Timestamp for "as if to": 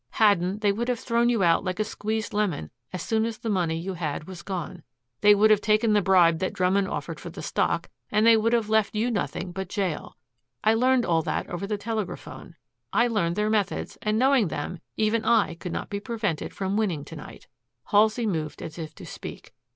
18.63-19.05